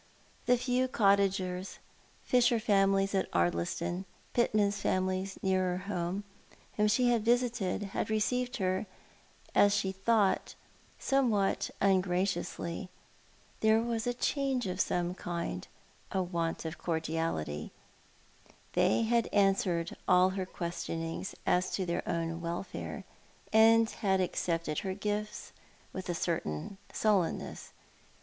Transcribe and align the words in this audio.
The 0.47 0.57
few 0.57 0.87
cottagers— 0.87 1.77
fisher 2.23 2.59
families 2.59 3.13
at 3.13 3.29
Ardliston, 3.33 4.05
pitmen's 4.33 4.81
families 4.81 5.37
nearer 5.43 5.77
home— 5.77 6.23
whom 6.75 6.87
she 6.87 7.11
had 7.11 7.23
visited 7.23 7.83
had 7.93 8.09
re 8.09 8.19
ceived 8.19 8.57
her, 8.57 8.87
as 9.53 9.75
she 9.75 9.91
thought, 9.91 10.55
somewhat 10.97 11.69
ungracioiisly. 11.79 12.89
There 13.59 13.79
was 13.79 14.07
a 14.07 14.13
change 14.15 14.65
of 14.65 14.81
some 14.81 15.13
kind, 15.13 15.67
a 16.11 16.23
want 16.23 16.65
of 16.65 16.79
cordiality. 16.79 17.71
They 18.73 19.03
had 19.03 19.29
answered 19.31 19.95
all 20.07 20.31
her 20.31 20.47
questionings 20.47 21.35
as 21.45 21.69
to 21.73 21.85
their 21.85 22.01
own 22.09 22.41
welfare, 22.41 23.03
and 23.53 23.87
had 23.87 24.19
accepted 24.19 24.79
her 24.79 24.95
gifts 24.95 25.51
with 25.93 26.09
a 26.09 26.15
certain 26.15 26.79
suUenness. 26.91 27.67